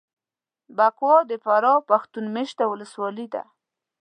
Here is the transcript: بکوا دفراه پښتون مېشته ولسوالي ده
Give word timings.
بکوا 0.77 1.17
دفراه 1.31 1.77
پښتون 1.89 2.25
مېشته 2.35 2.63
ولسوالي 2.67 3.27
ده 3.33 3.43